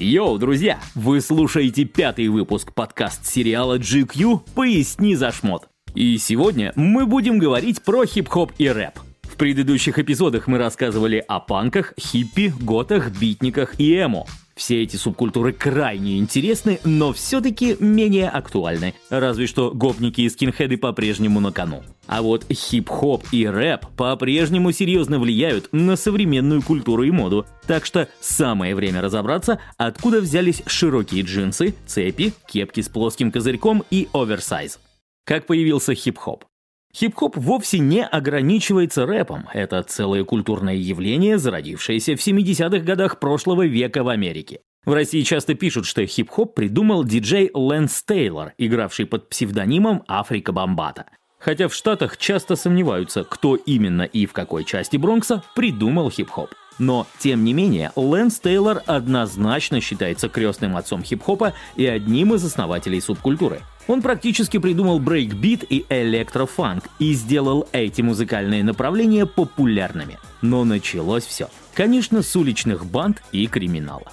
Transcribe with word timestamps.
Йоу, 0.00 0.38
друзья! 0.38 0.78
Вы 0.94 1.20
слушаете 1.20 1.84
пятый 1.84 2.28
выпуск 2.28 2.72
подкаст-сериала 2.72 3.80
GQ 3.80 4.42
«Поясни 4.54 5.16
за 5.16 5.32
шмот». 5.32 5.66
И 5.92 6.16
сегодня 6.18 6.72
мы 6.76 7.04
будем 7.04 7.40
говорить 7.40 7.82
про 7.82 8.06
хип-хоп 8.06 8.52
и 8.58 8.68
рэп. 8.68 9.00
В 9.22 9.34
предыдущих 9.34 9.98
эпизодах 9.98 10.46
мы 10.46 10.58
рассказывали 10.58 11.24
о 11.26 11.40
панках, 11.40 11.94
хиппи, 11.98 12.54
готах, 12.60 13.10
битниках 13.10 13.80
и 13.80 14.00
эмо. 14.00 14.26
Все 14.58 14.82
эти 14.82 14.96
субкультуры 14.96 15.52
крайне 15.52 16.18
интересны, 16.18 16.80
но 16.82 17.12
все-таки 17.12 17.76
менее 17.78 18.28
актуальны. 18.28 18.92
Разве 19.08 19.46
что 19.46 19.70
гопники 19.70 20.22
и 20.22 20.28
скинхеды 20.28 20.76
по-прежнему 20.76 21.38
на 21.38 21.52
кону. 21.52 21.84
А 22.08 22.22
вот 22.22 22.44
хип-хоп 22.52 23.22
и 23.30 23.46
рэп 23.46 23.86
по-прежнему 23.96 24.72
серьезно 24.72 25.20
влияют 25.20 25.68
на 25.70 25.94
современную 25.94 26.62
культуру 26.62 27.04
и 27.04 27.12
моду. 27.12 27.46
Так 27.68 27.86
что 27.86 28.08
самое 28.20 28.74
время 28.74 29.00
разобраться, 29.00 29.60
откуда 29.76 30.20
взялись 30.20 30.64
широкие 30.66 31.22
джинсы, 31.22 31.76
цепи, 31.86 32.32
кепки 32.48 32.80
с 32.80 32.88
плоским 32.88 33.30
козырьком 33.30 33.84
и 33.92 34.08
оверсайз. 34.12 34.80
Как 35.24 35.46
появился 35.46 35.94
хип-хоп? 35.94 36.47
Хип-хоп 36.94 37.36
вовсе 37.36 37.78
не 37.78 38.04
ограничивается 38.04 39.06
рэпом. 39.06 39.48
Это 39.52 39.82
целое 39.82 40.24
культурное 40.24 40.74
явление, 40.74 41.38
зародившееся 41.38 42.16
в 42.16 42.26
70-х 42.26 42.78
годах 42.78 43.20
прошлого 43.20 43.66
века 43.66 44.02
в 44.02 44.08
Америке. 44.08 44.60
В 44.84 44.94
России 44.94 45.22
часто 45.22 45.54
пишут, 45.54 45.84
что 45.84 46.06
хип-хоп 46.06 46.54
придумал 46.54 47.04
диджей 47.04 47.50
Лэнс 47.52 48.02
Тейлор, 48.04 48.54
игравший 48.56 49.04
под 49.04 49.28
псевдонимом 49.28 50.02
Африка 50.08 50.52
Бомбата. 50.52 51.04
Хотя 51.38 51.68
в 51.68 51.74
Штатах 51.74 52.16
часто 52.16 52.56
сомневаются, 52.56 53.22
кто 53.22 53.54
именно 53.54 54.02
и 54.02 54.26
в 54.26 54.32
какой 54.32 54.64
части 54.64 54.96
Бронкса 54.96 55.42
придумал 55.54 56.10
хип-хоп. 56.10 56.50
Но, 56.78 57.06
тем 57.18 57.44
не 57.44 57.52
менее, 57.52 57.92
Лэнс 57.96 58.40
Тейлор 58.40 58.82
однозначно 58.86 59.80
считается 59.80 60.28
крестным 60.28 60.76
отцом 60.76 61.02
хип-хопа 61.02 61.52
и 61.76 61.86
одним 61.86 62.34
из 62.34 62.44
основателей 62.44 63.00
субкультуры. 63.00 63.60
Он 63.88 64.02
практически 64.02 64.58
придумал 64.58 65.00
брейкбит 65.00 65.64
и 65.68 65.86
электрофанк 65.88 66.84
и 66.98 67.14
сделал 67.14 67.66
эти 67.72 68.02
музыкальные 68.02 68.62
направления 68.62 69.24
популярными. 69.24 70.18
Но 70.42 70.64
началось 70.64 71.24
все, 71.24 71.48
конечно, 71.72 72.22
с 72.22 72.36
уличных 72.36 72.84
банд 72.84 73.22
и 73.32 73.46
криминала. 73.46 74.12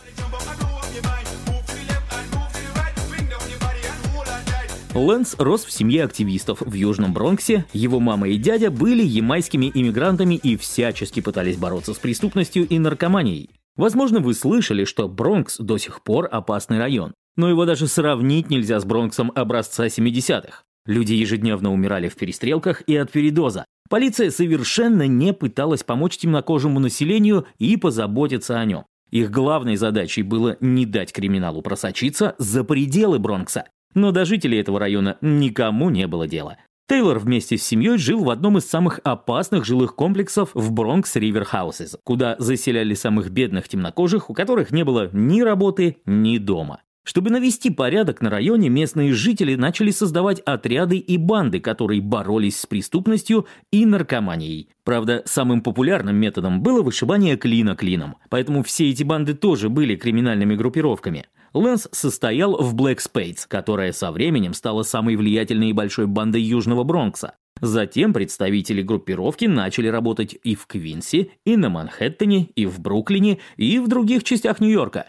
Лэнс 4.94 5.36
рос 5.38 5.66
в 5.66 5.72
семье 5.73 6.06
активистов 6.06 6.62
в 6.62 6.73
Южном 6.73 7.12
Бронксе, 7.12 7.66
его 7.73 8.00
мама 8.00 8.30
и 8.30 8.38
дядя 8.38 8.72
были 8.72 9.03
ямайскими 9.03 9.70
иммигрантами 9.73 10.36
и 10.36 10.56
всячески 10.56 11.20
пытались 11.20 11.58
бороться 11.58 11.94
с 11.94 11.98
преступностью 11.98 12.66
и 12.66 12.80
наркоманией. 12.80 13.50
Возможно, 13.76 14.22
вы 14.22 14.34
слышали, 14.36 14.86
что 14.86 15.09
Бронкс 15.09 15.58
до 15.58 15.78
сих 15.78 16.02
пор 16.02 16.30
опасный 16.31 16.80
район, 16.80 17.14
но 17.36 17.50
его 17.50 17.66
даже 17.66 17.88
сравнить 17.88 18.50
нельзя 18.50 18.80
с 18.80 18.86
Бронксом 18.86 19.31
образца 19.36 19.88
70-х. 19.88 20.64
Люди 20.86 21.14
ежедневно 21.14 21.73
умирали 21.73 22.09
в 22.09 22.16
перестрелках 22.16 22.81
и 22.81 22.95
от 22.95 23.11
передоза. 23.11 23.66
Полиция 23.89 24.30
совершенно 24.31 25.08
не 25.08 25.33
пыталась 25.33 25.83
помочь 25.83 26.17
темнокожему 26.17 26.80
населению 26.80 27.45
и 27.58 27.78
позаботиться 27.78 28.59
о 28.59 28.66
нем. 28.66 28.86
Их 29.11 29.31
главной 29.31 29.75
задачей 29.75 30.23
было 30.23 30.58
не 30.59 30.86
дать 30.86 31.13
криминалу 31.13 31.61
просочиться 31.61 32.36
за 32.38 32.63
пределы 32.63 33.19
Бронкса, 33.19 33.66
но 33.94 34.11
до 34.11 34.25
жителей 34.25 34.59
этого 34.59 34.80
района 34.80 35.17
никому 35.22 35.89
не 35.89 36.08
было 36.08 36.28
дела. 36.28 36.58
Тейлор 36.88 37.17
вместе 37.17 37.58
с 37.58 37.63
семьей 37.63 37.97
жил 37.97 38.23
в 38.23 38.30
одном 38.30 38.59
из 38.59 38.69
самых 38.69 39.00
опасных 39.03 39.66
жилых 39.66 39.95
комплексов 39.95 40.52
в 40.53 40.72
Бронкс 40.72 41.16
Ривер 41.16 41.44
Хаусес, 41.44 41.97
куда 42.03 42.36
заселяли 42.38 42.94
самых 42.94 43.31
бедных 43.31 43.67
темнокожих, 43.67 44.30
у 44.30 44.36
которых 44.36 44.69
не 44.69 44.83
было 44.83 45.09
ни 45.11 45.41
работы, 45.41 45.97
ни 46.06 46.38
дома. 46.38 46.81
Чтобы 47.06 47.30
навести 47.30 47.70
порядок 47.70 48.20
на 48.22 48.31
районе, 48.31 48.67
местные 48.67 49.14
жители 49.14 49.53
начали 49.53 49.92
создавать 49.92 50.39
отряды 50.39 50.97
и 50.97 51.18
банды, 51.18 51.59
которые 51.59 52.02
боролись 52.02 52.59
с 52.59 52.66
преступностью 52.66 53.46
и 53.72 53.85
наркоманией. 53.85 54.69
Правда, 54.84 55.22
самым 55.25 55.62
популярным 55.62 56.16
методом 56.16 56.62
было 56.62 56.81
вышибание 56.81 57.38
клина 57.38 57.75
клином, 57.75 58.16
поэтому 58.30 58.63
все 58.63 58.90
эти 58.90 59.03
банды 59.03 59.35
тоже 59.35 59.69
были 59.69 59.96
криминальными 59.96 60.56
группировками. 60.56 61.28
Лэнс 61.53 61.88
состоял 61.91 62.57
в 62.62 62.75
Black 62.75 62.97
Spades, 62.97 63.46
которая 63.47 63.91
со 63.91 64.12
временем 64.12 64.56
стала 64.56 64.81
самой 64.81 65.16
влиятельной 65.16 65.69
и 65.69 65.74
большой 65.74 66.07
бандой 66.07 66.41
Южного 66.41 66.84
Бронкса. 66.84 67.35
Затем 67.62 68.13
представители 68.13 68.81
группировки 68.81 69.46
начали 69.46 69.88
работать 69.88 70.35
и 70.44 70.56
в 70.56 70.66
Квинси, 70.66 71.31
и 71.46 71.56
на 71.56 71.69
Манхэттене, 71.69 72.50
и 72.56 72.66
в 72.66 72.80
Бруклине, 72.80 73.40
и 73.56 73.80
в 73.80 73.88
других 73.88 74.24
частях 74.24 74.59
Нью-Йорка. 74.59 75.06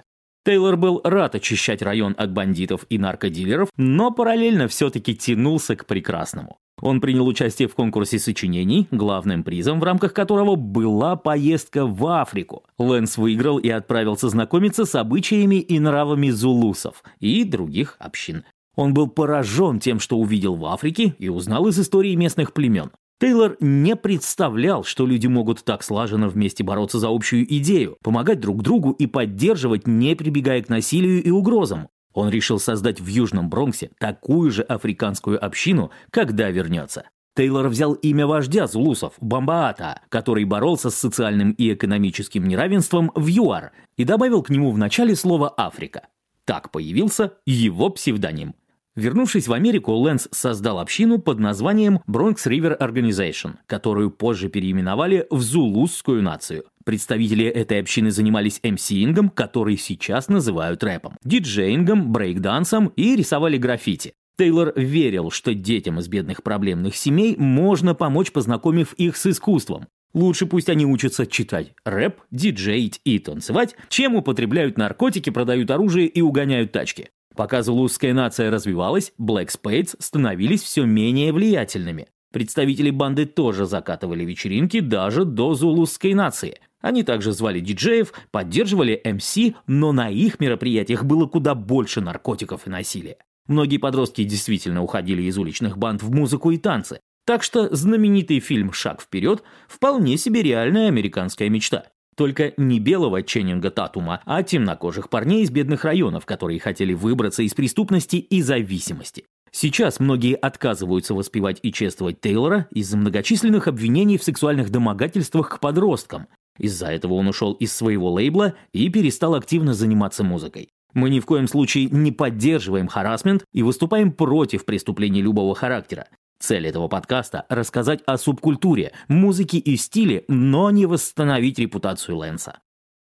Тейлор 0.46 0.76
был 0.76 1.00
рад 1.02 1.34
очищать 1.34 1.82
район 1.82 2.14
от 2.16 2.30
бандитов 2.30 2.86
и 2.88 2.98
наркодилеров, 2.98 3.68
но 3.76 4.12
параллельно 4.12 4.68
все-таки 4.68 5.16
тянулся 5.16 5.74
к 5.74 5.86
прекрасному. 5.86 6.58
Он 6.80 7.00
принял 7.00 7.26
участие 7.26 7.66
в 7.66 7.74
конкурсе 7.74 8.20
сочинений, 8.20 8.86
главным 8.92 9.42
призом 9.42 9.80
в 9.80 9.82
рамках 9.82 10.14
которого 10.14 10.54
была 10.54 11.16
поездка 11.16 11.84
в 11.84 12.06
Африку. 12.06 12.62
Лэнс 12.78 13.16
выиграл 13.16 13.58
и 13.58 13.68
отправился 13.70 14.28
знакомиться 14.28 14.84
с 14.84 14.94
обычаями 14.94 15.56
и 15.56 15.80
нравами 15.80 16.30
зулусов 16.30 17.02
и 17.18 17.42
других 17.42 17.96
общин. 17.98 18.44
Он 18.76 18.94
был 18.94 19.08
поражен 19.08 19.80
тем, 19.80 19.98
что 19.98 20.16
увидел 20.16 20.54
в 20.54 20.64
Африке 20.66 21.16
и 21.18 21.28
узнал 21.28 21.66
из 21.66 21.80
истории 21.80 22.14
местных 22.14 22.52
племен. 22.52 22.92
Тейлор 23.18 23.56
не 23.60 23.96
представлял, 23.96 24.84
что 24.84 25.06
люди 25.06 25.26
могут 25.26 25.64
так 25.64 25.82
слаженно 25.82 26.28
вместе 26.28 26.62
бороться 26.62 26.98
за 26.98 27.08
общую 27.08 27.46
идею, 27.56 27.96
помогать 28.02 28.40
друг 28.40 28.62
другу 28.62 28.90
и 28.90 29.06
поддерживать, 29.06 29.86
не 29.86 30.14
прибегая 30.14 30.62
к 30.62 30.68
насилию 30.68 31.22
и 31.22 31.30
угрозам. 31.30 31.88
Он 32.12 32.28
решил 32.28 32.58
создать 32.58 33.00
в 33.00 33.06
Южном 33.06 33.48
Бронксе 33.48 33.90
такую 33.98 34.50
же 34.50 34.62
африканскую 34.62 35.42
общину, 35.42 35.90
когда 36.10 36.50
вернется. 36.50 37.04
Тейлор 37.34 37.68
взял 37.68 37.94
имя 37.94 38.26
вождя 38.26 38.66
зулусов– 38.66 39.14
Бамбаата, 39.20 40.02
который 40.10 40.44
боролся 40.44 40.90
с 40.90 40.94
социальным 40.94 41.52
и 41.52 41.72
экономическим 41.72 42.46
неравенством 42.46 43.12
в 43.14 43.28
ЮАР, 43.28 43.72
и 43.96 44.04
добавил 44.04 44.42
к 44.42 44.50
нему 44.50 44.70
в 44.72 44.78
начале 44.78 45.16
слово 45.16 45.52
«Африка». 45.56 46.08
Так 46.44 46.70
появился 46.70 47.34
его 47.44 47.90
псевдоним. 47.90 48.54
Вернувшись 48.96 49.46
в 49.46 49.52
Америку, 49.52 49.92
Лэнс 49.92 50.26
создал 50.32 50.78
общину 50.78 51.18
под 51.18 51.38
названием 51.38 52.00
Bronx 52.08 52.46
River 52.46 52.78
Organization, 52.78 53.56
которую 53.66 54.10
позже 54.10 54.48
переименовали 54.48 55.26
в 55.30 55.42
Зулусскую 55.42 56.22
нацию. 56.22 56.64
Представители 56.84 57.44
этой 57.44 57.80
общины 57.80 58.10
занимались 58.10 58.60
МСиингом, 58.62 59.28
который 59.28 59.76
сейчас 59.76 60.28
называют 60.28 60.82
рэпом, 60.82 61.18
диджеингом, 61.24 62.10
брейкдансом 62.10 62.86
и 62.96 63.16
рисовали 63.16 63.58
граффити. 63.58 64.14
Тейлор 64.38 64.72
верил, 64.76 65.30
что 65.30 65.52
детям 65.52 65.98
из 65.98 66.08
бедных 66.08 66.42
проблемных 66.42 66.96
семей 66.96 67.36
можно 67.36 67.94
помочь, 67.94 68.32
познакомив 68.32 68.94
их 68.94 69.16
с 69.16 69.26
искусством. 69.26 69.88
Лучше 70.14 70.46
пусть 70.46 70.70
они 70.70 70.86
учатся 70.86 71.26
читать 71.26 71.72
рэп, 71.84 72.20
диджеить 72.30 73.00
и 73.04 73.18
танцевать, 73.18 73.76
чем 73.90 74.14
употребляют 74.14 74.78
наркотики, 74.78 75.28
продают 75.28 75.70
оружие 75.70 76.06
и 76.06 76.22
угоняют 76.22 76.72
тачки. 76.72 77.10
Пока 77.36 77.62
зулусская 77.62 78.14
нация 78.14 78.50
развивалась, 78.50 79.12
Black 79.20 79.48
Spades 79.48 79.94
становились 79.98 80.62
все 80.62 80.84
менее 80.84 81.32
влиятельными. 81.32 82.08
Представители 82.32 82.90
банды 82.90 83.26
тоже 83.26 83.66
закатывали 83.66 84.24
вечеринки 84.24 84.80
даже 84.80 85.24
до 85.24 85.54
зулусской 85.54 86.14
нации. 86.14 86.60
Они 86.80 87.02
также 87.02 87.32
звали 87.32 87.60
диджеев, 87.60 88.12
поддерживали 88.30 89.00
МС, 89.04 89.36
но 89.66 89.92
на 89.92 90.08
их 90.08 90.40
мероприятиях 90.40 91.04
было 91.04 91.26
куда 91.26 91.54
больше 91.54 92.00
наркотиков 92.00 92.66
и 92.66 92.70
насилия. 92.70 93.18
Многие 93.48 93.78
подростки 93.78 94.24
действительно 94.24 94.82
уходили 94.82 95.22
из 95.22 95.36
уличных 95.36 95.78
банд 95.78 96.02
в 96.02 96.10
музыку 96.10 96.50
и 96.50 96.58
танцы. 96.58 97.00
Так 97.26 97.42
что 97.42 97.74
знаменитый 97.74 98.40
фильм 98.40 98.72
«Шаг 98.72 99.00
вперед» 99.02 99.42
вполне 99.68 100.16
себе 100.16 100.42
реальная 100.42 100.88
американская 100.88 101.48
мечта. 101.48 101.84
Только 102.16 102.54
не 102.56 102.80
белого 102.80 103.22
Ченнинга 103.22 103.70
Татума, 103.70 104.22
а 104.24 104.42
темнокожих 104.42 105.10
парней 105.10 105.42
из 105.42 105.50
бедных 105.50 105.84
районов, 105.84 106.24
которые 106.24 106.58
хотели 106.58 106.94
выбраться 106.94 107.42
из 107.42 107.52
преступности 107.52 108.16
и 108.16 108.40
зависимости. 108.40 109.24
Сейчас 109.52 110.00
многие 110.00 110.34
отказываются 110.34 111.14
воспевать 111.14 111.60
и 111.62 111.72
чествовать 111.72 112.20
Тейлора 112.20 112.68
из-за 112.70 112.96
многочисленных 112.96 113.68
обвинений 113.68 114.18
в 114.18 114.24
сексуальных 114.24 114.70
домогательствах 114.70 115.48
к 115.50 115.60
подросткам. 115.60 116.26
Из-за 116.58 116.86
этого 116.86 117.14
он 117.14 117.28
ушел 117.28 117.52
из 117.52 117.72
своего 117.72 118.10
лейбла 118.10 118.54
и 118.72 118.88
перестал 118.88 119.34
активно 119.34 119.74
заниматься 119.74 120.24
музыкой. 120.24 120.70
Мы 120.94 121.10
ни 121.10 121.20
в 121.20 121.26
коем 121.26 121.46
случае 121.46 121.90
не 121.90 122.12
поддерживаем 122.12 122.88
харасмент 122.88 123.44
и 123.52 123.62
выступаем 123.62 124.12
против 124.12 124.64
преступлений 124.64 125.20
любого 125.20 125.54
характера. 125.54 126.06
Цель 126.38 126.66
этого 126.66 126.88
подкаста– 126.88 127.46
рассказать 127.48 128.02
о 128.06 128.18
субкультуре, 128.18 128.92
музыке 129.08 129.58
и 129.58 129.76
стиле, 129.76 130.24
но 130.28 130.70
не 130.70 130.86
восстановить 130.86 131.58
репутацию 131.58 132.18
Лэнса. 132.18 132.60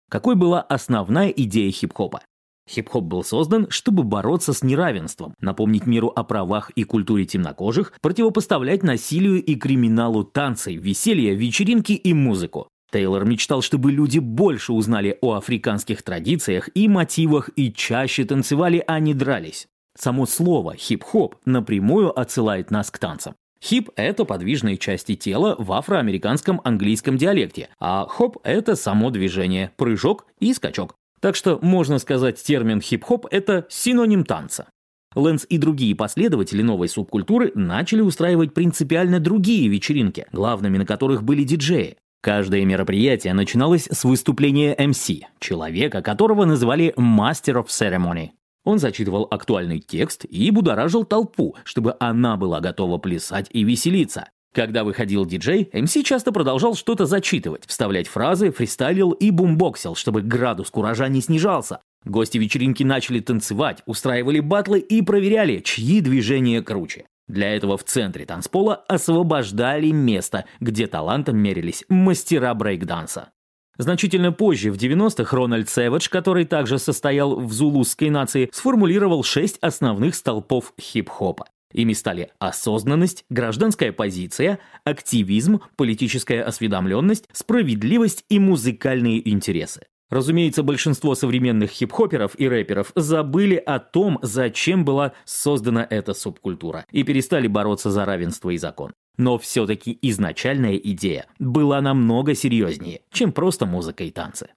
Какой 0.09 0.35
была 0.35 0.61
основная 0.61 1.29
идея 1.29 1.71
хип-хопа? 1.71 2.21
Хип-хоп 2.69 3.03
был 3.03 3.23
создан, 3.23 3.67
чтобы 3.69 4.03
бороться 4.03 4.53
с 4.53 4.63
неравенством, 4.63 5.35
напомнить 5.39 5.85
миру 5.85 6.11
о 6.15 6.23
правах 6.23 6.71
и 6.71 6.83
культуре 6.83 7.25
темнокожих, 7.25 7.93
противопоставлять 8.01 8.83
насилию 8.83 9.43
и 9.43 9.55
криминалу 9.55 10.23
танцы, 10.23 10.75
веселье, 10.75 11.35
вечеринки 11.35 11.93
и 11.93 12.13
музыку. 12.13 12.69
Тейлор 12.91 13.25
мечтал, 13.25 13.61
чтобы 13.61 13.91
люди 13.91 14.19
больше 14.19 14.73
узнали 14.73 15.17
о 15.21 15.35
африканских 15.35 16.03
традициях 16.03 16.69
и 16.73 16.87
мотивах 16.87 17.49
и 17.55 17.71
чаще 17.71 18.25
танцевали, 18.25 18.83
а 18.85 18.99
не 18.99 19.13
дрались. 19.13 19.67
Само 19.97 20.25
слово 20.25 20.75
«хип-хоп» 20.75 21.35
напрямую 21.45 22.17
отсылает 22.17 22.71
нас 22.71 22.91
к 22.91 22.97
танцам. 22.97 23.35
Хип– 23.63 23.89
это 23.95 24.25
подвижные 24.25 24.77
части 24.77 25.15
тела 25.15 25.55
в 25.57 25.71
афроамериканском 25.73 26.61
английском 26.63 27.17
диалекте, 27.17 27.69
а 27.79 28.07
хоп– 28.07 28.37
это 28.43 28.75
само 28.75 29.11
движение, 29.11 29.71
прыжок 29.77 30.25
и 30.39 30.53
скачок. 30.53 30.95
Так 31.19 31.35
что 31.35 31.59
можно 31.61 31.99
сказать, 31.99 32.41
термин 32.41 32.81
хип-хоп– 32.81 33.27
это 33.31 33.67
синоним 33.69 34.23
танца. 34.25 34.67
Лэнс 35.13 35.45
и 35.49 35.57
другие 35.57 35.93
последователи 35.93 36.61
новой 36.61 36.87
субкультуры 36.87 37.51
начали 37.53 38.01
устраивать 38.01 38.53
принципиально 38.53 39.19
другие 39.19 39.67
вечеринки, 39.67 40.25
главными 40.31 40.77
на 40.77 40.85
которых 40.85 41.23
были 41.23 41.43
диджеи. 41.43 41.97
Каждое 42.21 42.63
мероприятие 42.65 43.33
начиналось 43.33 43.87
с 43.91 44.03
выступления 44.03 44.75
MC, 44.75 45.23
человека, 45.39 46.01
которого 46.01 46.45
называли 46.45 46.93
Master 46.97 47.63
of 47.63 47.67
Ceremony. 47.67 48.29
Он 48.63 48.79
зачитывал 48.79 49.27
актуальный 49.29 49.79
текст 49.79 50.25
и 50.25 50.51
будоражил 50.51 51.03
толпу, 51.03 51.55
чтобы 51.63 51.95
она 51.99 52.37
была 52.37 52.59
готова 52.59 52.97
плясать 52.97 53.47
и 53.51 53.63
веселиться. 53.63 54.29
Когда 54.53 54.83
выходил 54.83 55.25
диджей, 55.25 55.69
МС 55.73 55.93
часто 56.03 56.33
продолжал 56.33 56.75
что-то 56.75 57.05
зачитывать, 57.05 57.65
вставлять 57.65 58.07
фразы, 58.07 58.51
фристайлил 58.51 59.11
и 59.11 59.31
бумбоксил, 59.31 59.95
чтобы 59.95 60.21
градус 60.21 60.69
куража 60.69 61.07
не 61.07 61.21
снижался. 61.21 61.79
Гости 62.03 62.37
вечеринки 62.37 62.83
начали 62.83 63.21
танцевать, 63.21 63.81
устраивали 63.85 64.41
батлы 64.41 64.79
и 64.79 65.01
проверяли, 65.01 65.59
чьи 65.59 66.01
движения 66.01 66.61
круче. 66.61 67.05
Для 67.27 67.55
этого 67.55 67.77
в 67.77 67.85
центре 67.85 68.25
танцпола 68.25 68.75
освобождали 68.89 69.91
место, 69.91 70.45
где 70.59 70.87
талантом 70.87 71.37
мерились 71.37 71.85
мастера 71.87 72.53
брейкданса. 72.53 73.29
Значительно 73.77 74.31
позже, 74.31 74.71
в 74.71 74.75
90-х, 74.75 75.35
Рональд 75.35 75.69
Сэвидж, 75.69 76.09
который 76.09 76.45
также 76.45 76.77
состоял 76.77 77.39
в 77.39 77.51
зулусской 77.53 78.09
нации, 78.09 78.49
сформулировал 78.51 79.23
шесть 79.23 79.57
основных 79.61 80.15
столпов 80.15 80.73
хип-хопа. 80.79 81.45
Ими 81.73 81.93
стали 81.93 82.31
осознанность, 82.39 83.23
гражданская 83.29 83.91
позиция, 83.91 84.59
активизм, 84.83 85.61
политическая 85.77 86.43
осведомленность, 86.43 87.29
справедливость 87.31 88.25
и 88.29 88.39
музыкальные 88.39 89.27
интересы. 89.29 89.87
Разумеется, 90.09 90.61
большинство 90.61 91.15
современных 91.15 91.71
хип-хоперов 91.71 92.37
и 92.37 92.47
рэперов 92.49 92.91
забыли 92.95 93.55
о 93.55 93.79
том, 93.79 94.19
зачем 94.21 94.83
была 94.83 95.13
создана 95.23 95.87
эта 95.89 96.13
субкультура, 96.13 96.85
и 96.91 97.03
перестали 97.03 97.47
бороться 97.47 97.89
за 97.91 98.03
равенство 98.03 98.49
и 98.49 98.57
закон. 98.57 98.91
Но 99.17 99.37
все-таки 99.37 99.97
изначальная 100.01 100.75
идея 100.75 101.27
была 101.39 101.81
намного 101.81 102.33
серьезнее, 102.33 103.01
чем 103.11 103.31
просто 103.31 103.65
музыка 103.65 104.03
и 104.03 104.11
танцы. 104.11 104.49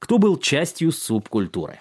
Кто 0.00 0.18
был 0.18 0.36
частью 0.36 0.92
субкультуры? 0.92 1.80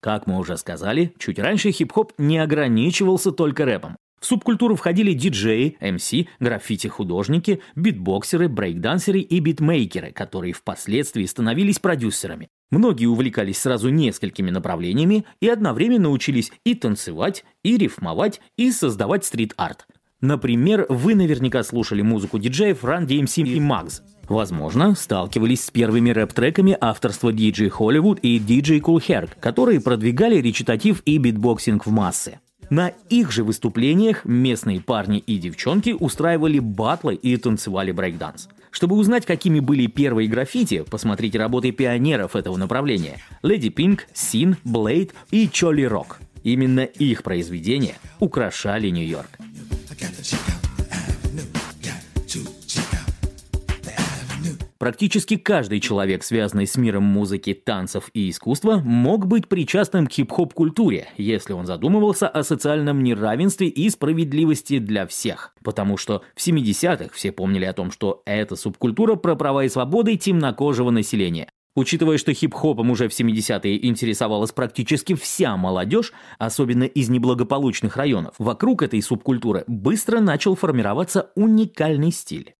Как 0.00 0.26
мы 0.26 0.38
уже 0.38 0.56
сказали, 0.56 1.14
чуть 1.18 1.38
раньше 1.38 1.72
хип-хоп 1.72 2.12
не 2.18 2.38
ограничивался 2.38 3.32
только 3.32 3.64
рэпом. 3.64 3.96
В 4.20 4.26
субкультуру 4.26 4.76
входили 4.76 5.14
диджеи, 5.14 5.78
МС, 5.80 6.12
граффити-художники, 6.40 7.62
битбоксеры, 7.74 8.48
брейкдансеры 8.48 9.20
и 9.20 9.40
битмейкеры, 9.40 10.12
которые 10.12 10.52
впоследствии 10.52 11.24
становились 11.24 11.78
продюсерами. 11.78 12.48
Многие 12.70 13.06
увлекались 13.06 13.58
сразу 13.58 13.88
несколькими 13.88 14.50
направлениями 14.50 15.24
и 15.40 15.48
одновременно 15.48 16.10
учились 16.10 16.52
и 16.64 16.74
танцевать, 16.74 17.44
и 17.64 17.78
рифмовать, 17.78 18.40
и 18.56 18.70
создавать 18.70 19.24
стрит-арт. 19.24 19.86
Например, 20.20 20.84
вы 20.88 21.14
наверняка 21.14 21.62
слушали 21.62 22.02
музыку 22.02 22.38
диджеев 22.38 22.84
Run 22.84 23.06
DMC 23.06 23.42
и 23.42 23.58
Max. 23.58 24.02
Возможно, 24.28 24.94
сталкивались 24.94 25.64
с 25.64 25.70
первыми 25.70 26.10
рэп-треками 26.10 26.76
авторства 26.78 27.32
DJ 27.32 27.70
Hollywood 27.70 28.20
и 28.20 28.38
DJ 28.38 28.80
Kool 28.80 29.02
Herc, 29.06 29.30
которые 29.40 29.80
продвигали 29.80 30.36
речитатив 30.36 31.02
и 31.04 31.18
битбоксинг 31.18 31.86
в 31.86 31.90
массы. 31.90 32.38
На 32.68 32.88
их 33.08 33.32
же 33.32 33.42
выступлениях 33.42 34.24
местные 34.24 34.80
парни 34.80 35.18
и 35.18 35.38
девчонки 35.38 35.96
устраивали 35.98 36.60
батлы 36.60 37.16
и 37.16 37.36
танцевали 37.36 37.90
брейкданс. 37.90 38.48
Чтобы 38.70 38.94
узнать, 38.96 39.26
какими 39.26 39.58
были 39.58 39.86
первые 39.86 40.28
граффити, 40.28 40.84
посмотрите 40.88 41.38
работы 41.38 41.72
пионеров 41.72 42.36
этого 42.36 42.56
направления– 42.56 43.18
Леди 43.42 43.70
Пинк, 43.70 44.06
Син, 44.12 44.56
Блейд 44.62 45.12
и 45.32 45.48
Чоли 45.48 45.82
Рок. 45.82 46.20
Именно 46.44 46.80
их 46.80 47.24
произведения 47.24 47.96
украшали 48.20 48.88
Нью-Йорк. 48.88 49.38
Практически 54.80 55.36
каждый 55.36 55.78
человек, 55.78 56.24
связанный 56.24 56.66
с 56.66 56.74
миром 56.78 57.02
музыки, 57.02 57.52
танцев 57.52 58.08
и 58.14 58.30
искусства, 58.30 58.80
мог 58.82 59.26
быть 59.26 59.46
причастным 59.46 60.06
к 60.06 60.12
хип-хоп-культуре, 60.12 61.08
если 61.18 61.52
он 61.52 61.66
задумывался 61.66 62.26
о 62.26 62.42
социальном 62.42 63.02
неравенстве 63.02 63.68
и 63.68 63.90
справедливости 63.90 64.78
для 64.78 65.06
всех. 65.06 65.54
Потому 65.62 65.98
что 65.98 66.22
в 66.34 66.40
70-х 66.40 67.10
все 67.12 67.30
помнили 67.30 67.66
о 67.66 67.74
том, 67.74 67.90
что 67.90 68.22
эта 68.24 68.56
субкультура 68.56 69.16
про 69.16 69.36
права 69.36 69.64
и 69.64 69.68
свободы 69.68 70.16
темнокожего 70.16 70.88
населения. 70.88 71.50
Учитывая, 71.76 72.16
что 72.16 72.32
хип-хопом 72.32 72.90
уже 72.90 73.10
в 73.10 73.12
70-е 73.12 73.86
интересовалась 73.86 74.52
практически 74.52 75.14
вся 75.14 75.58
молодежь, 75.58 76.14
особенно 76.38 76.84
из 76.84 77.10
неблагополучных 77.10 77.98
районов, 77.98 78.34
вокруг 78.38 78.82
этой 78.82 79.02
субкультуры 79.02 79.62
быстро 79.66 80.20
начал 80.20 80.54
формироваться 80.54 81.32
уникальный 81.36 82.12
стиль. 82.12 82.54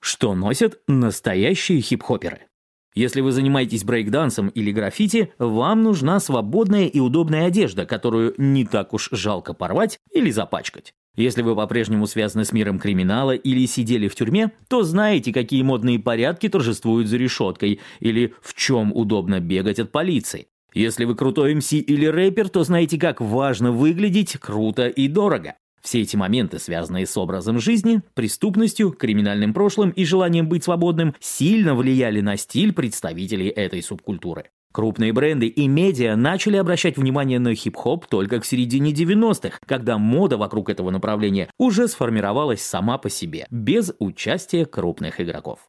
Что 0.00 0.34
носят 0.34 0.80
настоящие 0.88 1.80
хип-хоперы? 1.80 2.46
Если 2.94 3.20
вы 3.20 3.30
занимаетесь 3.30 3.84
брейкдансом 3.84 4.48
или 4.48 4.72
граффити, 4.72 5.32
вам 5.38 5.84
нужна 5.84 6.18
свободная 6.18 6.86
и 6.86 6.98
удобная 6.98 7.46
одежда, 7.46 7.86
которую 7.86 8.34
не 8.36 8.64
так 8.64 8.92
уж 8.92 9.10
жалко 9.12 9.54
порвать 9.54 9.98
или 10.12 10.30
запачкать. 10.30 10.92
Если 11.16 11.42
вы 11.42 11.54
по-прежнему 11.54 12.06
связаны 12.06 12.44
с 12.44 12.52
миром 12.52 12.78
криминала 12.78 13.32
или 13.32 13.66
сидели 13.66 14.08
в 14.08 14.14
тюрьме, 14.14 14.52
то 14.68 14.82
знаете, 14.82 15.32
какие 15.32 15.62
модные 15.62 15.98
порядки 15.98 16.48
торжествуют 16.48 17.08
за 17.08 17.16
решеткой 17.16 17.80
или 18.00 18.34
в 18.42 18.54
чем 18.54 18.92
удобно 18.92 19.38
бегать 19.38 19.78
от 19.78 19.92
полиции. 19.92 20.48
Если 20.72 21.04
вы 21.04 21.14
крутой 21.14 21.54
МС 21.54 21.72
или 21.72 22.06
рэпер, 22.06 22.48
то 22.48 22.64
знаете, 22.64 22.98
как 22.98 23.20
важно 23.20 23.70
выглядеть 23.70 24.38
круто 24.38 24.88
и 24.88 25.08
дорого. 25.08 25.56
Все 25.82 26.02
эти 26.02 26.16
моменты, 26.16 26.58
связанные 26.58 27.06
с 27.06 27.16
образом 27.16 27.58
жизни, 27.58 28.02
преступностью, 28.14 28.92
криминальным 28.92 29.54
прошлым 29.54 29.90
и 29.90 30.04
желанием 30.04 30.48
быть 30.48 30.64
свободным, 30.64 31.14
сильно 31.20 31.74
влияли 31.74 32.20
на 32.20 32.36
стиль 32.36 32.72
представителей 32.72 33.48
этой 33.48 33.82
субкультуры. 33.82 34.50
Крупные 34.72 35.12
бренды 35.12 35.48
и 35.48 35.66
медиа 35.66 36.14
начали 36.14 36.56
обращать 36.56 36.96
внимание 36.96 37.40
на 37.40 37.56
хип-хоп 37.56 38.06
только 38.06 38.38
к 38.38 38.44
середине 38.44 38.92
90-х, 38.92 39.58
когда 39.66 39.98
мода 39.98 40.36
вокруг 40.36 40.70
этого 40.70 40.90
направления 40.90 41.50
уже 41.58 41.88
сформировалась 41.88 42.62
сама 42.62 42.96
по 42.96 43.10
себе, 43.10 43.46
без 43.50 43.92
участия 43.98 44.66
крупных 44.66 45.20
игроков. 45.20 45.60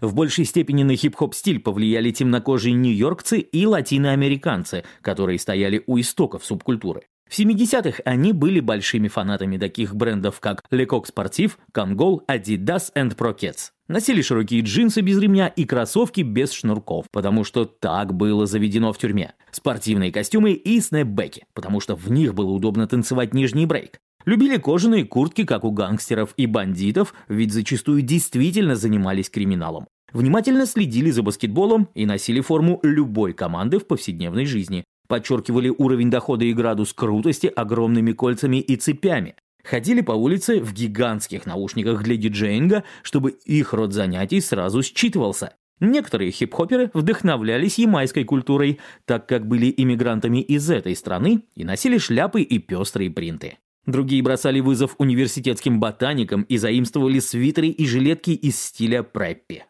В 0.00 0.14
большей 0.14 0.44
степени 0.44 0.82
на 0.82 0.96
хип-хоп 0.96 1.34
стиль 1.34 1.60
повлияли 1.60 2.10
темнокожие 2.10 2.74
нью-йоркцы 2.74 3.38
и 3.38 3.66
латиноамериканцы, 3.66 4.84
которые 5.02 5.38
стояли 5.38 5.84
у 5.86 5.98
истоков 6.00 6.44
субкультуры. 6.44 7.02
В 7.28 7.38
70-х 7.38 8.02
они 8.04 8.32
были 8.32 8.60
большими 8.60 9.08
фанатами 9.08 9.58
таких 9.58 9.94
брендов, 9.94 10.40
как 10.40 10.62
Lecoq 10.70 11.04
Sportif, 11.14 11.52
Kangol, 11.74 12.20
Adidas 12.26 12.90
and 12.94 13.14
Prokets. 13.16 13.70
Носили 13.86 14.22
широкие 14.22 14.62
джинсы 14.62 15.02
без 15.02 15.18
ремня 15.18 15.48
и 15.48 15.64
кроссовки 15.64 16.22
без 16.22 16.52
шнурков, 16.52 17.06
потому 17.10 17.44
что 17.44 17.66
так 17.66 18.14
было 18.14 18.46
заведено 18.46 18.92
в 18.92 18.98
тюрьме. 18.98 19.34
Спортивные 19.50 20.10
костюмы 20.10 20.52
и 20.52 20.80
снэпбеки, 20.80 21.44
потому 21.54 21.80
что 21.80 21.96
в 21.96 22.10
них 22.10 22.34
было 22.34 22.50
удобно 22.50 22.86
танцевать 22.86 23.34
нижний 23.34 23.66
брейк. 23.66 23.98
Любили 24.24 24.56
кожаные 24.58 25.04
куртки, 25.04 25.44
как 25.44 25.64
у 25.64 25.70
гангстеров 25.70 26.34
и 26.36 26.46
бандитов, 26.46 27.14
ведь 27.28 27.52
зачастую 27.52 28.02
действительно 28.02 28.76
занимались 28.76 29.30
криминалом. 29.30 29.86
Внимательно 30.12 30.64
следили 30.66 31.10
за 31.10 31.22
баскетболом 31.22 31.88
и 31.94 32.06
носили 32.06 32.40
форму 32.40 32.80
любой 32.82 33.34
команды 33.34 33.78
в 33.78 33.86
повседневной 33.86 34.46
жизни 34.46 34.84
подчеркивали 35.08 35.74
уровень 35.76 36.10
дохода 36.10 36.44
и 36.44 36.52
градус 36.52 36.92
крутости 36.92 37.46
огромными 37.48 38.12
кольцами 38.12 38.58
и 38.58 38.76
цепями. 38.76 39.34
Ходили 39.64 40.00
по 40.00 40.12
улице 40.12 40.60
в 40.60 40.72
гигантских 40.72 41.44
наушниках 41.44 42.02
для 42.02 42.16
диджеинга, 42.16 42.84
чтобы 43.02 43.30
их 43.44 43.72
род 43.72 43.92
занятий 43.92 44.40
сразу 44.40 44.82
считывался. 44.82 45.54
Некоторые 45.80 46.30
хип-хоперы 46.30 46.90
вдохновлялись 46.94 47.78
ямайской 47.78 48.24
культурой, 48.24 48.78
так 49.04 49.28
как 49.28 49.46
были 49.46 49.72
иммигрантами 49.76 50.40
из 50.40 50.68
этой 50.70 50.96
страны 50.96 51.42
и 51.54 51.64
носили 51.64 51.98
шляпы 51.98 52.42
и 52.42 52.58
пестрые 52.58 53.10
принты. 53.10 53.58
Другие 53.86 54.22
бросали 54.22 54.60
вызов 54.60 54.96
университетским 54.98 55.80
ботаникам 55.80 56.42
и 56.42 56.58
заимствовали 56.58 57.20
свитеры 57.20 57.68
и 57.68 57.86
жилетки 57.86 58.30
из 58.30 58.60
стиля 58.60 59.02
преппи. 59.02 59.64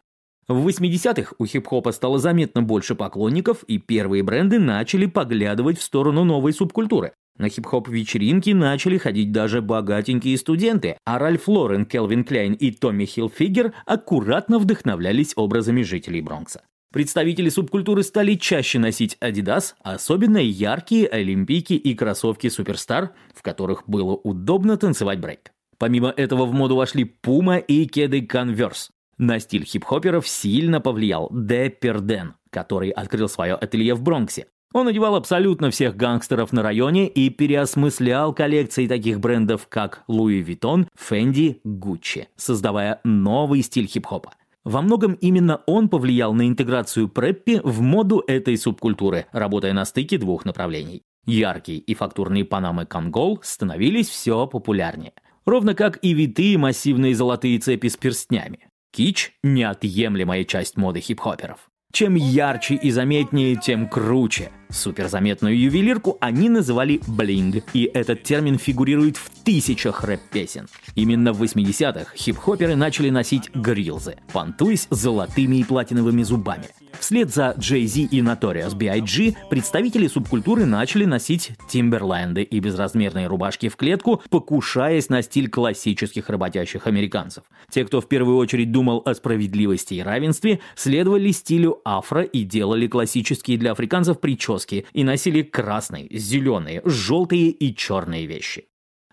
В 0.49 0.67
80-х 0.67 1.35
у 1.37 1.45
хип-хопа 1.45 1.91
стало 1.91 2.17
заметно 2.17 2.63
больше 2.63 2.95
поклонников, 2.95 3.61
и 3.65 3.77
первые 3.77 4.23
бренды 4.23 4.57
начали 4.57 5.05
поглядывать 5.05 5.77
в 5.77 5.83
сторону 5.83 6.23
новой 6.23 6.53
субкультуры. 6.53 7.13
На 7.37 7.49
хип-хоп-вечеринки 7.49 8.49
начали 8.49 8.97
ходить 8.97 9.31
даже 9.31 9.61
богатенькие 9.61 10.35
студенты, 10.39 10.97
а 11.05 11.19
Ральф 11.19 11.47
Лорен, 11.47 11.85
Келвин 11.85 12.23
Кляйн 12.23 12.53
и 12.53 12.71
Томми 12.71 13.05
Хилфигер 13.05 13.73
аккуратно 13.85 14.57
вдохновлялись 14.57 15.33
образами 15.35 15.83
жителей 15.83 16.21
Бронкса. 16.21 16.63
Представители 16.91 17.49
субкультуры 17.49 18.01
стали 18.01 18.33
чаще 18.33 18.79
носить 18.79 19.17
Adidas, 19.21 19.75
особенно 19.83 20.39
яркие 20.39 21.07
олимпийки 21.07 21.73
и 21.73 21.93
кроссовки 21.93 22.47
Superstar, 22.47 23.09
в 23.35 23.43
которых 23.43 23.83
было 23.85 24.15
удобно 24.15 24.77
танцевать 24.77 25.19
брейк. 25.19 25.51
Помимо 25.77 26.09
этого 26.09 26.45
в 26.45 26.53
моду 26.53 26.75
вошли 26.75 27.15
Puma 27.23 27.59
и 27.59 27.85
кеды 27.85 28.21
Converse. 28.21 28.89
На 29.19 29.39
стиль 29.39 29.65
хип-хоперов 29.65 30.25
сильно 30.25 30.79
повлиял 30.79 31.29
Деппер 31.29 31.99
Дэн, 31.99 32.35
который 32.49 32.89
открыл 32.89 33.27
свое 33.27 33.53
ателье 33.53 33.93
в 33.93 34.01
Бронксе. 34.01 34.47
Он 34.73 34.87
одевал 34.87 35.15
абсолютно 35.15 35.71
всех 35.71 35.97
гангстеров 35.97 36.53
на 36.53 36.63
районе 36.63 37.09
и 37.09 37.29
переосмыслял 37.29 38.33
коллекции 38.33 38.87
таких 38.87 39.19
брендов, 39.19 39.67
как 39.67 40.03
Louis 40.07 40.45
Vuitton, 40.45 40.87
Fendi, 40.97 41.59
Gucci, 41.65 42.27
создавая 42.37 43.01
новый 43.03 43.61
стиль 43.61 43.87
хип-хопа. 43.87 44.35
Во 44.63 44.81
многом 44.81 45.13
именно 45.13 45.61
он 45.65 45.89
повлиял 45.89 46.33
на 46.33 46.47
интеграцию 46.47 47.09
преппи 47.09 47.59
в 47.61 47.81
моду 47.81 48.23
этой 48.25 48.57
субкультуры, 48.57 49.25
работая 49.33 49.73
на 49.73 49.83
стыке 49.83 50.17
двух 50.17 50.45
направлений. 50.45 51.01
Яркие 51.25 51.79
и 51.79 51.93
фактурные 51.93 52.45
панамы 52.45 52.85
Конгол 52.85 53.39
становились 53.43 54.07
все 54.07 54.47
популярнее. 54.47 55.11
Ровно 55.45 55.73
как 55.73 55.99
и 56.03 56.13
витые 56.13 56.57
массивные 56.57 57.15
золотые 57.15 57.59
цепи 57.59 57.87
с 57.87 57.97
перстнями. 57.97 58.68
Кич– 58.91 59.33
неотъемлемая 59.43 60.43
часть 60.45 60.75
моды 60.77 60.99
хип-хоперов. 60.99 61.69
Чем 61.91 62.15
ярче 62.15 62.75
и 62.75 62.91
заметнее, 62.91 63.55
тем 63.55 63.89
круче. 63.89 64.51
Суперзаметную 64.69 65.59
ювелирку 65.59 66.17
они 66.21 66.47
называли 66.47 67.01
блинг, 67.07 67.63
и 67.73 67.89
этот 67.91 68.21
термин 68.21 68.59
фигурирует 68.59 69.17
в 69.17 69.29
тысячах 69.43 70.03
рэп-песен. 70.03 70.67
Именно 70.93 71.33
в 71.33 71.41
80-х 71.41 72.15
хип-хоперы 72.15 72.75
начали 72.75 73.09
носить 73.09 73.49
грилзы, 73.55 74.17
понтуясь 74.31 74.87
золотыми 74.91 75.57
и 75.57 75.63
платиновыми 75.63 76.21
зубами. 76.21 76.65
Вслед 76.99 77.33
за 77.33 77.55
Jay-Z 77.57 78.09
и 78.11 78.19
Notorious 78.19 78.75
B.I.G. 78.75 79.35
представители 79.49 80.07
субкультуры 80.07 80.65
начали 80.65 81.05
носить 81.05 81.51
тимберленды 81.69 82.43
и 82.43 82.59
безразмерные 82.59 83.27
рубашки 83.27 83.69
в 83.69 83.77
клетку, 83.77 84.21
покушаясь 84.29 85.07
на 85.09 85.21
стиль 85.21 85.49
классических 85.49 86.29
работящих 86.29 86.87
американцев. 86.87 87.45
Те, 87.69 87.85
кто 87.85 88.01
в 88.01 88.09
первую 88.09 88.37
очередь 88.37 88.73
думал 88.73 89.01
о 89.05 89.15
справедливости 89.15 89.93
и 89.95 90.01
равенстве, 90.01 90.59
следовали 90.75 91.31
стилю 91.31 91.79
афро 91.85 92.21
и 92.21 92.43
делали 92.43 92.87
классические 92.87 93.57
для 93.57 93.71
африканцев 93.71 94.19
прически 94.19 94.85
и 94.91 95.05
носили 95.05 95.41
красные, 95.41 96.07
зеленые, 96.11 96.81
желтые 96.83 97.49
и 97.49 97.73
черные 97.73 98.25
вещи. 98.25 98.65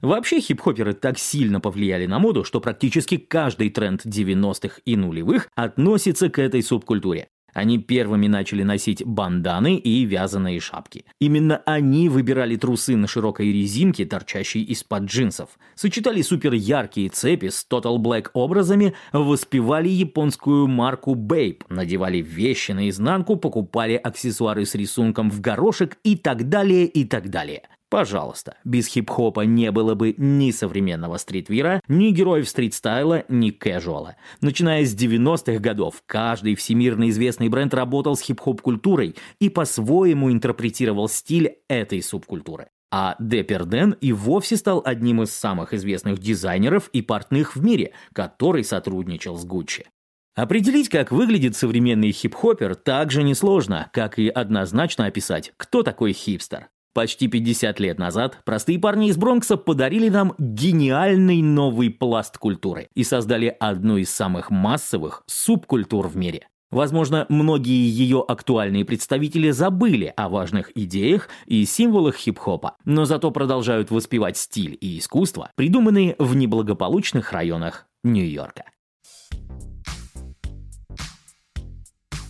Вообще 0.02 0.40
хип-хоперы 0.40 0.92
так 0.92 1.18
сильно 1.18 1.60
повлияли 1.60 2.06
на 2.06 2.18
моду, 2.18 2.44
что 2.44 2.60
практически 2.60 3.16
каждый 3.16 3.70
тренд 3.70 4.04
90-х 4.04 4.80
и 4.84 4.96
нулевых 4.96 5.48
относится 5.54 6.28
к 6.28 6.38
этой 6.38 6.62
субкультуре. 6.62 7.28
Они 7.56 7.78
первыми 7.78 8.26
начали 8.26 8.62
носить 8.62 9.02
банданы 9.02 9.76
и 9.76 10.04
вязаные 10.04 10.60
шапки. 10.60 11.06
Именно 11.18 11.62
они 11.64 12.10
выбирали 12.10 12.56
трусы 12.56 12.96
на 12.96 13.06
широкой 13.06 13.50
резинке, 13.50 14.04
торчащей 14.04 14.62
из-под 14.64 15.04
джинсов. 15.04 15.58
Сочетали 15.74 16.20
супер 16.20 16.52
яркие 16.52 17.08
цепи 17.08 17.48
с 17.48 17.66
Total 17.66 17.96
Black 17.96 18.26
образами, 18.34 18.92
воспевали 19.10 19.88
японскую 19.88 20.66
марку 20.66 21.14
Bape, 21.14 21.62
надевали 21.70 22.18
вещи 22.18 22.72
наизнанку, 22.72 23.36
покупали 23.36 23.94
аксессуары 23.94 24.66
с 24.66 24.74
рисунком 24.74 25.30
в 25.30 25.40
горошек 25.40 25.96
и 26.04 26.14
так 26.14 26.50
далее 26.50 26.84
и 26.84 27.06
так 27.06 27.30
далее. 27.30 27.62
Пожалуйста, 27.88 28.56
без 28.64 28.88
хип-хопа 28.88 29.42
не 29.42 29.70
было 29.70 29.94
бы 29.94 30.12
ни 30.16 30.50
современного 30.50 31.18
стритвира, 31.18 31.80
ни 31.86 32.10
героев 32.10 32.48
стрит-стайла, 32.48 33.24
ни 33.28 33.50
кэжуала. 33.50 34.16
Начиная 34.40 34.84
с 34.84 34.94
90-х 34.94 35.60
годов, 35.60 36.02
каждый 36.06 36.56
всемирно 36.56 37.08
известный 37.10 37.48
бренд 37.48 37.72
работал 37.74 38.16
с 38.16 38.22
хип-хоп-культурой 38.22 39.14
и 39.40 39.48
по-своему 39.48 40.32
интерпретировал 40.32 41.08
стиль 41.08 41.58
этой 41.68 42.02
субкультуры. 42.02 42.68
А 42.90 43.14
Депперден 43.20 43.92
и 44.00 44.12
вовсе 44.12 44.56
стал 44.56 44.82
одним 44.84 45.22
из 45.22 45.32
самых 45.32 45.72
известных 45.72 46.18
дизайнеров 46.18 46.88
и 46.92 47.02
портных 47.02 47.54
в 47.54 47.62
мире, 47.62 47.92
который 48.12 48.64
сотрудничал 48.64 49.36
с 49.36 49.44
Гуччи. 49.44 49.86
Определить, 50.34 50.88
как 50.88 51.12
выглядит 51.12 51.56
современный 51.56 52.10
хип-хопер, 52.10 52.74
так 52.74 53.10
же 53.10 53.22
несложно, 53.22 53.90
как 53.92 54.18
и 54.18 54.28
однозначно 54.28 55.06
описать, 55.06 55.52
кто 55.56 55.82
такой 55.82 56.12
хипстер. 56.12 56.68
Почти 56.96 57.28
50 57.28 57.78
лет 57.78 57.98
назад 57.98 58.38
простые 58.46 58.78
парни 58.78 59.08
из 59.08 59.18
Бронкса 59.18 59.58
подарили 59.58 60.08
нам 60.08 60.32
гениальный 60.38 61.42
новый 61.42 61.90
пласт 61.90 62.38
культуры 62.38 62.88
и 62.94 63.04
создали 63.04 63.54
одну 63.60 63.98
из 63.98 64.08
самых 64.08 64.50
массовых 64.50 65.22
субкультур 65.26 66.08
в 66.08 66.16
мире. 66.16 66.48
Возможно, 66.70 67.26
многие 67.28 67.86
ее 67.86 68.24
актуальные 68.26 68.86
представители 68.86 69.50
забыли 69.50 70.10
о 70.16 70.30
важных 70.30 70.74
идеях 70.74 71.28
и 71.44 71.66
символах 71.66 72.16
хип-хопа, 72.16 72.76
но 72.86 73.04
зато 73.04 73.30
продолжают 73.30 73.90
воспевать 73.90 74.38
стиль 74.38 74.78
и 74.80 74.98
искусство, 74.98 75.50
придуманные 75.54 76.16
в 76.18 76.34
неблагополучных 76.34 77.30
районах 77.30 77.84
Нью-Йорка. 78.04 78.64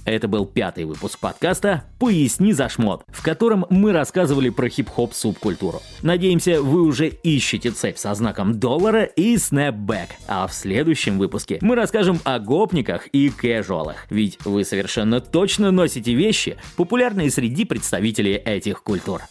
Это 0.06 0.28
был 0.28 0.46
пятый 0.46 0.84
выпуск 0.84 1.18
подкаста 1.18 1.82
«Поясни 1.98 2.52
за 2.52 2.68
шмот», 2.68 3.02
в 3.08 3.24
котором 3.24 3.66
мы 3.70 3.92
рассказывали 3.92 4.50
про 4.50 4.68
хип-хоп 4.68 5.12
субкультуру. 5.12 5.82
Надеемся, 6.02 6.62
вы 6.62 6.82
уже 6.82 7.08
ищете 7.08 7.72
цепь 7.72 7.96
со 7.96 8.14
знаком 8.14 8.60
доллара 8.60 9.02
и 9.02 9.36
снэпбэк. 9.36 10.10
А 10.28 10.46
в 10.46 10.54
следующем 10.54 11.18
выпуске 11.18 11.58
мы 11.60 11.74
расскажем 11.74 12.20
о 12.22 12.38
гопниках 12.38 13.08
и 13.08 13.30
кэжуалах. 13.30 14.06
Ведь 14.08 14.38
вы 14.44 14.64
совершенно 14.64 15.20
точно 15.20 15.72
носите 15.72 16.14
вещи, 16.14 16.56
популярные 16.76 17.28
среди 17.28 17.64
представителей 17.64 18.36
этих 18.36 18.84
культур. 18.84 19.22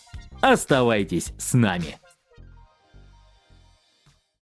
Оставайтесь 0.42 1.32
с 1.38 1.54
нами. 1.54 1.98